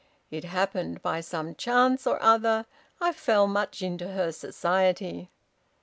[0.31, 2.65] It happened by some chance or other
[2.99, 5.29] I fell much into her society.